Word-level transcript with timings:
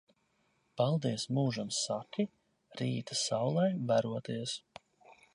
Paldies 0.79 1.25
mūžam 1.37 1.67
saki, 1.79 2.25
rīta 2.79 3.17
saulē 3.25 3.67
veroties. 3.91 4.55